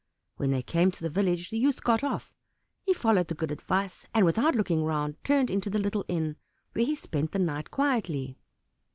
When 0.37 0.49
they 0.49 0.63
came 0.63 0.89
to 0.89 1.03
the 1.03 1.11
village 1.11 1.51
the 1.51 1.59
youth 1.59 1.83
got 1.83 2.03
off; 2.03 2.33
he 2.87 2.91
followed 2.91 3.27
the 3.27 3.35
good 3.35 3.51
advice, 3.51 4.07
and 4.15 4.25
without 4.25 4.55
looking 4.55 4.83
round 4.83 5.23
turned 5.23 5.51
into 5.51 5.69
the 5.69 5.77
little 5.77 6.05
inn, 6.07 6.37
where 6.73 6.85
he 6.85 6.95
spent 6.95 7.33
the 7.33 7.37
night 7.37 7.69
quietly. 7.69 8.39